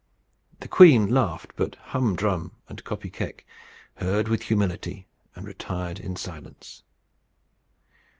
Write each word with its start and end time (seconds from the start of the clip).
The 0.61 0.67
queen 0.67 1.09
laughed; 1.09 1.51
but 1.55 1.75
Hum 1.75 2.15
Drum 2.15 2.53
and 2.67 2.83
Kopy 2.83 3.11
Keck 3.13 3.45
heard 3.97 4.29
with 4.29 4.41
humility 4.41 5.05
and 5.35 5.45
retired 5.45 5.99
in 5.99 6.15
silence. 6.15 6.81